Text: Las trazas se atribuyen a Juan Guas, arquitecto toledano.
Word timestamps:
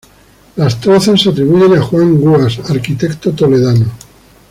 Las 0.55 0.79
trazas 0.81 1.21
se 1.21 1.29
atribuyen 1.29 1.77
a 1.77 1.81
Juan 1.83 2.17
Guas, 2.19 2.57
arquitecto 2.71 3.33
toledano. 3.33 3.85